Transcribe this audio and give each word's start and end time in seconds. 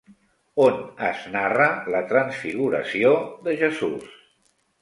On 0.63 0.77
es 1.09 1.27
narra 1.35 1.67
la 1.97 2.01
transfiguració 2.13 3.15
de 3.49 3.57
Jesús? 3.63 4.21